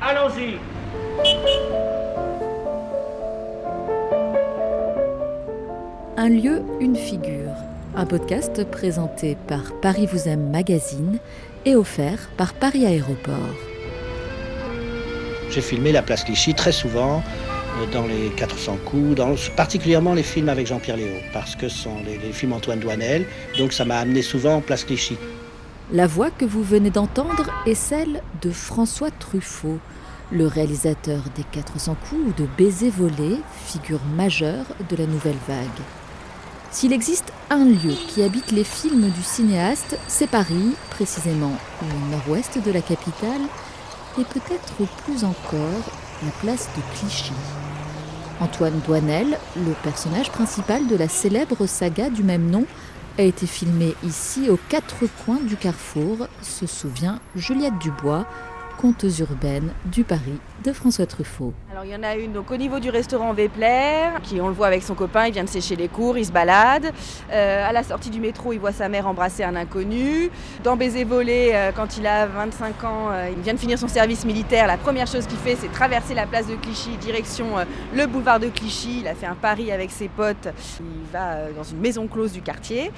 Allons-y. 0.00 0.58
Un 6.16 6.28
lieu, 6.28 6.62
une 6.80 6.96
figure. 6.96 7.52
Un 7.96 8.06
podcast 8.06 8.64
présenté 8.70 9.36
par 9.48 9.72
Paris 9.80 10.06
vous 10.06 10.28
aime 10.28 10.50
magazine 10.50 11.18
et 11.64 11.74
offert 11.74 12.28
par 12.36 12.54
Paris 12.54 12.86
Aéroport. 12.86 13.34
J'ai 15.50 15.60
filmé 15.60 15.92
la 15.92 16.02
place 16.02 16.24
Clichy 16.24 16.54
très 16.54 16.72
souvent 16.72 17.22
euh, 17.80 17.86
dans 17.92 18.06
les 18.06 18.28
400 18.36 18.78
coups, 18.84 19.16
dans, 19.16 19.34
particulièrement 19.56 20.14
les 20.14 20.22
films 20.22 20.48
avec 20.48 20.66
Jean-Pierre 20.66 20.96
Léo, 20.96 21.16
parce 21.32 21.56
que 21.56 21.68
ce 21.68 21.78
sont 21.84 21.96
les, 22.04 22.18
les 22.18 22.32
films 22.32 22.52
Antoine 22.52 22.78
Douanel, 22.78 23.24
donc 23.56 23.72
ça 23.72 23.84
m'a 23.84 23.98
amené 23.98 24.22
souvent 24.22 24.56
en 24.56 24.60
place 24.60 24.84
Clichy. 24.84 25.16
La 25.90 26.06
voix 26.06 26.30
que 26.30 26.44
vous 26.44 26.62
venez 26.62 26.90
d'entendre 26.90 27.46
est 27.64 27.74
celle 27.74 28.22
de 28.42 28.50
François 28.50 29.10
Truffaut, 29.10 29.78
le 30.30 30.46
réalisateur 30.46 31.22
des 31.34 31.44
400 31.44 31.96
coups 32.06 32.20
ou 32.26 32.32
de 32.42 32.46
Baiser 32.58 32.90
volé, 32.90 33.38
figure 33.64 34.04
majeure 34.14 34.66
de 34.90 34.96
la 34.96 35.06
nouvelle 35.06 35.38
vague. 35.48 35.66
S'il 36.70 36.92
existe 36.92 37.32
un 37.48 37.64
lieu 37.64 37.94
qui 38.06 38.22
habite 38.22 38.52
les 38.52 38.64
films 38.64 39.08
du 39.08 39.22
cinéaste, 39.22 39.98
c'est 40.08 40.28
Paris, 40.28 40.74
précisément 40.90 41.54
le 41.80 42.10
nord-ouest 42.10 42.62
de 42.62 42.70
la 42.70 42.82
capitale, 42.82 43.40
et 44.18 44.24
peut-être 44.24 44.74
plus 45.04 45.24
encore 45.24 45.90
la 46.22 46.30
place 46.42 46.68
de 46.76 46.82
Clichy. 46.98 47.32
Antoine 48.40 48.78
Douanel, 48.86 49.38
le 49.56 49.72
personnage 49.82 50.30
principal 50.30 50.86
de 50.86 50.96
la 50.96 51.08
célèbre 51.08 51.64
saga 51.64 52.10
du 52.10 52.24
même 52.24 52.50
nom, 52.50 52.66
a 53.18 53.22
été 53.22 53.46
filmé 53.46 53.94
ici 54.04 54.48
aux 54.48 54.58
quatre 54.68 55.06
coins 55.24 55.40
du 55.40 55.56
carrefour, 55.56 56.28
se 56.40 56.66
souvient 56.66 57.20
Juliette 57.34 57.78
Dubois, 57.78 58.26
contes 58.78 59.04
urbaines 59.18 59.72
du 59.86 60.04
Paris 60.04 60.38
de 60.64 60.72
François 60.72 61.04
Truffaut. 61.04 61.52
Alors 61.70 61.84
il 61.84 61.90
y 61.90 61.96
en 61.96 62.02
a 62.04 62.14
une 62.14 62.32
donc 62.32 62.50
au 62.52 62.56
niveau 62.56 62.78
du 62.78 62.90
restaurant 62.90 63.32
Vepler, 63.32 64.10
qui 64.22 64.40
on 64.40 64.46
le 64.46 64.54
voit 64.54 64.68
avec 64.68 64.84
son 64.84 64.94
copain, 64.94 65.26
il 65.26 65.32
vient 65.32 65.42
de 65.42 65.48
sécher 65.48 65.74
les 65.74 65.88
cours, 65.88 66.16
il 66.16 66.24
se 66.24 66.30
balade. 66.30 66.92
Euh, 67.32 67.68
à 67.68 67.72
la 67.72 67.82
sortie 67.82 68.10
du 68.10 68.20
métro, 68.20 68.52
il 68.52 68.60
voit 68.60 68.72
sa 68.72 68.88
mère 68.88 69.08
embrasser 69.08 69.42
un 69.42 69.56
inconnu. 69.56 70.30
Dans 70.62 70.76
Baiser 70.76 71.02
volé, 71.02 71.50
euh, 71.52 71.72
quand 71.74 71.96
il 71.98 72.06
a 72.06 72.26
25 72.26 72.84
ans, 72.84 73.08
euh, 73.10 73.30
il 73.36 73.42
vient 73.42 73.54
de 73.54 73.58
finir 73.58 73.78
son 73.80 73.88
service 73.88 74.24
militaire. 74.24 74.68
La 74.68 74.76
première 74.76 75.08
chose 75.08 75.26
qu'il 75.26 75.38
fait, 75.38 75.56
c'est 75.56 75.72
traverser 75.72 76.14
la 76.14 76.26
place 76.26 76.46
de 76.46 76.54
Clichy, 76.54 76.96
direction 76.98 77.46
le 77.94 78.06
boulevard 78.06 78.38
de 78.38 78.48
Clichy. 78.48 79.00
Il 79.00 79.08
a 79.08 79.14
fait 79.14 79.26
un 79.26 79.34
pari 79.34 79.72
avec 79.72 79.90
ses 79.90 80.08
potes. 80.08 80.48
Il 80.80 81.12
va 81.12 81.50
dans 81.56 81.64
une 81.64 81.80
maison 81.80 82.06
close 82.06 82.32
du 82.32 82.42
quartier. 82.42 82.92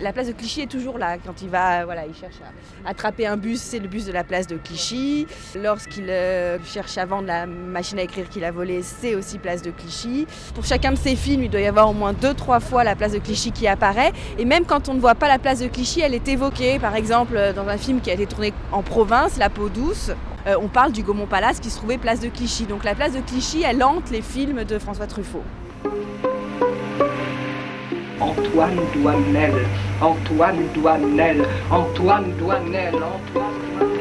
La 0.00 0.12
place 0.12 0.28
de 0.28 0.32
Clichy 0.32 0.62
est 0.62 0.70
toujours 0.70 0.98
là. 0.98 1.16
Quand 1.18 1.42
il 1.42 1.48
va, 1.48 1.84
voilà, 1.84 2.06
il 2.06 2.14
cherche 2.14 2.36
à 2.84 2.88
attraper 2.88 3.26
un 3.26 3.36
bus, 3.36 3.60
c'est 3.60 3.78
le 3.78 3.88
bus 3.88 4.04
de 4.04 4.12
la 4.12 4.24
place 4.24 4.46
de 4.46 4.56
Clichy. 4.56 5.15
Lorsqu'il 5.54 6.10
euh, 6.10 6.58
cherche 6.64 6.98
à 6.98 7.06
vendre 7.06 7.28
la 7.28 7.46
machine 7.46 7.98
à 7.98 8.02
écrire 8.02 8.28
qu'il 8.28 8.44
a 8.44 8.50
volée, 8.50 8.82
c'est 8.82 9.14
aussi 9.14 9.38
place 9.38 9.62
de 9.62 9.70
Clichy. 9.70 10.26
Pour 10.54 10.64
chacun 10.64 10.92
de 10.92 10.98
ses 10.98 11.16
films, 11.16 11.44
il 11.44 11.50
doit 11.50 11.60
y 11.60 11.66
avoir 11.66 11.88
au 11.88 11.94
moins 11.94 12.12
deux, 12.12 12.34
trois 12.34 12.60
fois 12.60 12.84
la 12.84 12.94
place 12.94 13.12
de 13.12 13.18
Clichy 13.18 13.52
qui 13.52 13.66
apparaît. 13.66 14.12
Et 14.38 14.44
même 14.44 14.64
quand 14.64 14.88
on 14.88 14.94
ne 14.94 15.00
voit 15.00 15.14
pas 15.14 15.28
la 15.28 15.38
place 15.38 15.60
de 15.60 15.68
Clichy, 15.68 16.00
elle 16.00 16.14
est 16.14 16.28
évoquée. 16.28 16.78
Par 16.78 16.96
exemple, 16.96 17.38
dans 17.54 17.68
un 17.68 17.78
film 17.78 18.00
qui 18.00 18.10
a 18.10 18.14
été 18.14 18.26
tourné 18.26 18.52
en 18.72 18.82
province, 18.82 19.38
La 19.38 19.50
peau 19.50 19.68
douce, 19.68 20.10
euh, 20.46 20.54
on 20.60 20.68
parle 20.68 20.92
du 20.92 21.02
Gaumont 21.02 21.26
Palace 21.26 21.60
qui 21.60 21.70
se 21.70 21.76
trouvait 21.76 21.98
place 21.98 22.20
de 22.20 22.28
Clichy. 22.28 22.66
Donc 22.66 22.84
la 22.84 22.94
place 22.94 23.12
de 23.12 23.20
Clichy, 23.20 23.62
elle 23.62 23.82
hante 23.82 24.10
les 24.10 24.22
films 24.22 24.64
de 24.64 24.78
François 24.78 25.06
Truffaut. 25.06 25.42
Antoine 28.20 28.78
Douanel, 28.94 29.54
Antoine 30.00 30.62
Douanel, 30.74 31.44
Antoine 31.70 32.32
Douanel, 32.38 32.94
Antoine 32.94 33.54
Douanel. 33.78 33.95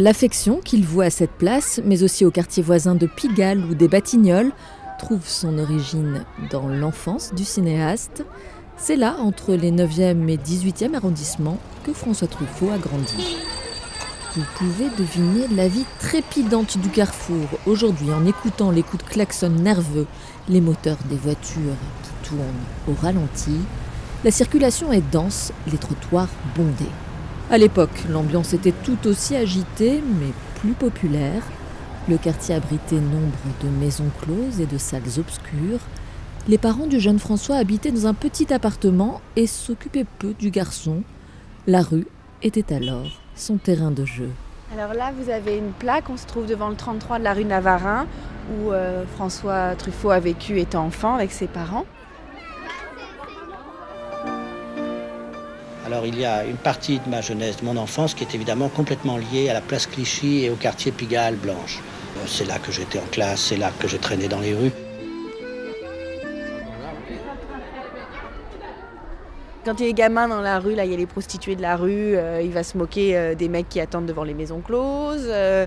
L'affection 0.00 0.60
qu'il 0.64 0.86
voue 0.86 1.02
à 1.02 1.10
cette 1.10 1.32
place, 1.32 1.78
mais 1.84 2.02
aussi 2.02 2.24
au 2.24 2.30
quartier 2.30 2.62
voisin 2.62 2.94
de 2.94 3.06
Pigalle 3.06 3.62
ou 3.66 3.74
des 3.74 3.86
Batignolles, 3.86 4.50
trouve 4.98 5.26
son 5.28 5.58
origine 5.58 6.24
dans 6.50 6.68
l'enfance 6.68 7.34
du 7.34 7.44
cinéaste. 7.44 8.24
C'est 8.78 8.96
là, 8.96 9.16
entre 9.18 9.52
les 9.52 9.70
9e 9.70 10.26
et 10.30 10.38
18e 10.38 10.94
arrondissements, 10.94 11.58
que 11.84 11.92
François 11.92 12.28
Truffaut 12.28 12.70
a 12.70 12.78
grandi. 12.78 13.36
Vous 14.34 14.44
pouvez 14.56 14.88
deviner 14.96 15.46
la 15.54 15.68
vie 15.68 15.84
trépidante 15.98 16.78
du 16.78 16.88
carrefour 16.88 17.46
aujourd'hui 17.66 18.10
en 18.10 18.24
écoutant 18.24 18.70
les 18.70 18.82
coups 18.82 19.04
de 19.04 19.10
klaxon 19.10 19.50
nerveux, 19.50 20.06
les 20.48 20.62
moteurs 20.62 20.96
des 21.10 21.16
voitures 21.16 21.76
qui 22.02 22.30
tournent 22.30 22.40
au 22.88 22.94
ralenti. 23.02 23.58
La 24.24 24.30
circulation 24.30 24.94
est 24.94 25.04
dense, 25.12 25.52
les 25.70 25.76
trottoirs 25.76 26.30
bondés. 26.56 26.90
À 27.52 27.58
l'époque, 27.58 28.04
l'ambiance 28.08 28.52
était 28.52 28.74
tout 28.84 29.08
aussi 29.08 29.34
agitée, 29.34 30.00
mais 30.20 30.32
plus 30.60 30.72
populaire. 30.72 31.42
Le 32.08 32.16
quartier 32.16 32.54
abritait 32.54 33.00
nombre 33.00 33.36
de 33.60 33.68
maisons 33.68 34.08
closes 34.22 34.60
et 34.60 34.66
de 34.66 34.78
salles 34.78 35.18
obscures. 35.18 35.80
Les 36.46 36.58
parents 36.58 36.86
du 36.86 37.00
jeune 37.00 37.18
François 37.18 37.56
habitaient 37.56 37.90
dans 37.90 38.06
un 38.06 38.14
petit 38.14 38.54
appartement 38.54 39.20
et 39.34 39.48
s'occupaient 39.48 40.06
peu 40.20 40.32
du 40.32 40.52
garçon. 40.52 41.02
La 41.66 41.82
rue 41.82 42.06
était 42.44 42.72
alors 42.72 43.20
son 43.34 43.56
terrain 43.56 43.90
de 43.90 44.04
jeu. 44.04 44.30
Alors 44.72 44.94
là, 44.94 45.10
vous 45.18 45.28
avez 45.28 45.56
une 45.56 45.72
plaque, 45.72 46.08
on 46.08 46.16
se 46.16 46.26
trouve 46.26 46.46
devant 46.46 46.68
le 46.68 46.76
33 46.76 47.18
de 47.18 47.24
la 47.24 47.34
rue 47.34 47.44
Navarin, 47.44 48.06
où 48.52 48.70
euh, 48.70 49.04
François 49.16 49.74
Truffaut 49.74 50.10
a 50.10 50.20
vécu 50.20 50.60
étant 50.60 50.84
enfant 50.84 51.16
avec 51.16 51.32
ses 51.32 51.48
parents. 51.48 51.84
Alors 55.90 56.06
il 56.06 56.20
y 56.20 56.24
a 56.24 56.44
une 56.44 56.56
partie 56.56 57.00
de 57.00 57.10
ma 57.10 57.20
jeunesse, 57.20 57.56
de 57.56 57.64
mon 57.64 57.76
enfance, 57.76 58.14
qui 58.14 58.22
est 58.22 58.32
évidemment 58.32 58.68
complètement 58.68 59.16
liée 59.16 59.48
à 59.48 59.54
la 59.54 59.60
place 59.60 59.88
Clichy 59.88 60.44
et 60.44 60.50
au 60.50 60.54
quartier 60.54 60.92
Pigalle-Blanche. 60.92 61.80
Euh, 62.16 62.26
C'est 62.28 62.44
là 62.44 62.60
que 62.60 62.70
j'étais 62.70 63.00
en 63.00 63.06
classe, 63.10 63.40
c'est 63.40 63.56
là 63.56 63.72
que 63.76 63.88
je 63.88 63.96
traînais 63.96 64.28
dans 64.28 64.38
les 64.38 64.54
rues. 64.54 64.70
Quand 69.62 69.78
il 69.78 69.88
est 69.88 69.92
gamin 69.92 70.26
dans 70.26 70.40
la 70.40 70.58
rue, 70.58 70.74
là, 70.74 70.86
il 70.86 70.90
y 70.90 70.94
a 70.94 70.96
les 70.96 71.04
prostituées 71.04 71.54
de 71.54 71.60
la 71.60 71.76
rue, 71.76 72.16
euh, 72.16 72.40
il 72.42 72.50
va 72.50 72.62
se 72.62 72.78
moquer 72.78 73.14
euh, 73.14 73.34
des 73.34 73.50
mecs 73.50 73.68
qui 73.68 73.78
attendent 73.78 74.06
devant 74.06 74.24
les 74.24 74.32
maisons 74.32 74.62
closes, 74.62 75.26
euh, 75.26 75.66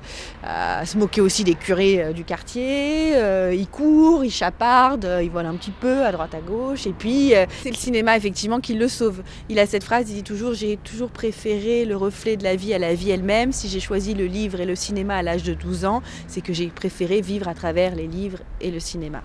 se 0.83 0.97
moquer 0.97 1.21
aussi 1.21 1.43
des 1.43 1.53
curés 1.53 2.11
du 2.11 2.23
quartier, 2.23 3.13
il 3.53 3.67
court, 3.67 4.25
il 4.25 4.31
chaparde, 4.31 5.07
il 5.21 5.29
vole 5.29 5.45
un 5.45 5.53
petit 5.53 5.71
peu 5.71 6.03
à 6.03 6.11
droite 6.11 6.33
à 6.33 6.39
gauche, 6.39 6.87
et 6.87 6.91
puis 6.91 7.33
c'est 7.61 7.69
le 7.69 7.75
cinéma 7.75 8.17
effectivement 8.17 8.59
qui 8.59 8.73
le 8.73 8.87
sauve. 8.87 9.21
Il 9.47 9.59
a 9.59 9.67
cette 9.67 9.83
phrase, 9.83 10.09
il 10.09 10.15
dit 10.15 10.23
toujours 10.23 10.53
j'ai 10.53 10.77
toujours 10.77 11.11
préféré 11.11 11.85
le 11.85 11.95
reflet 11.95 12.35
de 12.35 12.43
la 12.43 12.55
vie 12.55 12.73
à 12.73 12.79
la 12.79 12.95
vie 12.95 13.11
elle-même. 13.11 13.51
Si 13.51 13.67
j'ai 13.67 13.79
choisi 13.79 14.15
le 14.15 14.25
livre 14.25 14.59
et 14.59 14.65
le 14.65 14.75
cinéma 14.75 15.17
à 15.17 15.21
l'âge 15.21 15.43
de 15.43 15.53
12 15.53 15.85
ans, 15.85 16.01
c'est 16.27 16.41
que 16.41 16.51
j'ai 16.51 16.67
préféré 16.67 17.21
vivre 17.21 17.47
à 17.47 17.53
travers 17.53 17.95
les 17.95 18.07
livres 18.07 18.39
et 18.59 18.71
le 18.71 18.79
cinéma. 18.79 19.21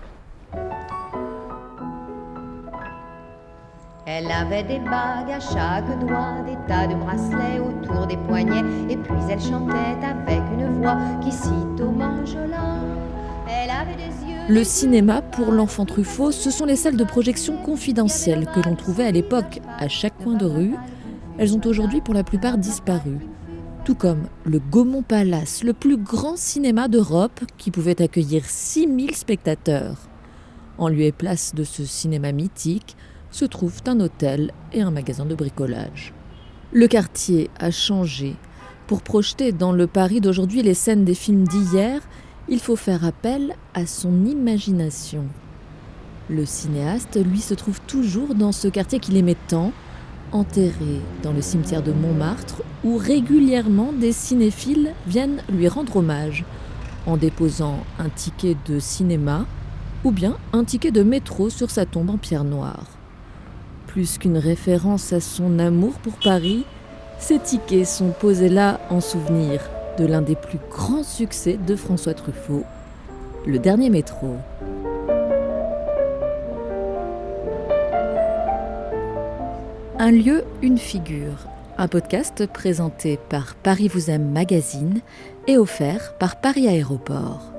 Elle 4.11 4.31
avait 4.31 4.63
des 4.63 4.79
bagues 4.79 5.29
à 5.29 5.39
chaque 5.39 5.99
doigt, 5.99 6.41
des 6.43 6.57
tas 6.67 6.87
de 6.87 6.95
bracelets 6.95 7.59
autour 7.59 8.07
des 8.07 8.17
poignets, 8.17 8.63
et 8.89 8.97
puis 8.97 9.13
elle 9.29 9.39
chantait 9.39 10.03
avec 10.03 10.41
une 10.51 10.81
voix 10.81 10.97
qui 11.23 11.31
sitôt 11.31 11.91
m'enjola. 11.91 12.79
Elle 13.47 13.69
avait 13.69 13.95
des 13.95 14.31
yeux. 14.31 14.39
Le 14.49 14.63
cinéma 14.63 15.21
pour 15.21 15.51
l'enfant 15.51 15.85
Truffaut, 15.85 16.31
ce 16.31 16.49
sont 16.49 16.65
les 16.65 16.75
salles 16.75 16.97
de 16.97 17.03
projection 17.03 17.57
confidentielles 17.57 18.47
que 18.47 18.67
l'on 18.67 18.75
trouvait 18.75 19.05
à 19.05 19.11
l'époque 19.11 19.59
à 19.77 19.87
chaque 19.87 20.17
coin 20.23 20.33
de 20.33 20.45
rue. 20.45 20.73
Elles 21.37 21.53
ont 21.53 21.61
aujourd'hui 21.63 22.01
pour 22.01 22.15
la 22.15 22.23
plupart 22.23 22.57
disparu. 22.57 23.19
Tout 23.85 23.93
comme 23.93 24.23
le 24.43 24.57
Gaumont 24.57 25.03
Palace, 25.03 25.63
le 25.63 25.73
plus 25.73 25.97
grand 25.97 26.35
cinéma 26.35 26.87
d'Europe 26.87 27.41
qui 27.59 27.69
pouvait 27.69 28.01
accueillir 28.01 28.43
6000 28.43 29.15
spectateurs. 29.15 29.97
En 30.79 30.87
lieu 30.87 31.01
et 31.01 31.11
place 31.11 31.53
de 31.53 31.63
ce 31.63 31.85
cinéma 31.85 32.31
mythique 32.31 32.97
se 33.31 33.45
trouvent 33.45 33.81
un 33.87 33.99
hôtel 33.99 34.51
et 34.73 34.81
un 34.81 34.91
magasin 34.91 35.25
de 35.25 35.35
bricolage. 35.35 36.13
Le 36.71 36.87
quartier 36.87 37.49
a 37.59 37.71
changé. 37.71 38.35
Pour 38.87 39.01
projeter 39.01 39.51
dans 39.51 39.71
le 39.71 39.87
Paris 39.87 40.21
d'aujourd'hui 40.21 40.61
les 40.61 40.73
scènes 40.73 41.05
des 41.05 41.15
films 41.15 41.47
d'hier, 41.47 42.01
il 42.47 42.59
faut 42.59 42.75
faire 42.75 43.05
appel 43.05 43.55
à 43.73 43.85
son 43.85 44.25
imagination. 44.25 45.25
Le 46.29 46.45
cinéaste, 46.45 47.19
lui, 47.23 47.39
se 47.39 47.53
trouve 47.53 47.81
toujours 47.81 48.35
dans 48.35 48.51
ce 48.51 48.67
quartier 48.67 48.99
qu'il 48.99 49.17
aimait 49.17 49.37
tant, 49.47 49.71
enterré 50.31 51.01
dans 51.23 51.33
le 51.33 51.41
cimetière 51.41 51.81
de 51.81 51.91
Montmartre, 51.91 52.61
où 52.83 52.97
régulièrement 52.97 53.93
des 53.93 54.11
cinéphiles 54.11 54.93
viennent 55.07 55.41
lui 55.51 55.67
rendre 55.67 55.97
hommage, 55.97 56.45
en 57.07 57.17
déposant 57.17 57.79
un 57.97 58.09
ticket 58.09 58.55
de 58.67 58.79
cinéma 58.79 59.45
ou 60.03 60.11
bien 60.11 60.37
un 60.53 60.63
ticket 60.63 60.91
de 60.91 61.01
métro 61.01 61.49
sur 61.49 61.71
sa 61.71 61.85
tombe 61.85 62.11
en 62.11 62.17
pierre 62.17 62.43
noire. 62.43 62.98
Plus 63.99 64.17
qu'une 64.17 64.37
référence 64.37 65.11
à 65.11 65.19
son 65.19 65.59
amour 65.59 65.91
pour 65.99 66.13
Paris, 66.23 66.63
ces 67.19 67.37
tickets 67.37 67.85
sont 67.85 68.11
posés 68.11 68.47
là 68.47 68.79
en 68.89 69.01
souvenir 69.01 69.59
de 69.97 70.05
l'un 70.05 70.21
des 70.21 70.37
plus 70.37 70.57
grands 70.71 71.03
succès 71.03 71.57
de 71.67 71.75
François 71.75 72.13
Truffaut, 72.13 72.63
le 73.45 73.59
dernier 73.59 73.89
métro. 73.89 74.37
Un 79.97 80.11
lieu, 80.11 80.45
une 80.61 80.77
figure. 80.77 81.45
un 81.77 81.89
podcast 81.89 82.45
présenté 82.45 83.19
par 83.27 83.55
Paris 83.55 83.89
vous 83.89 84.09
aime 84.09 84.31
magazine 84.31 85.01
et 85.45 85.57
offert 85.57 86.13
par 86.19 86.39
Paris 86.39 86.69
Aéroport. 86.69 87.58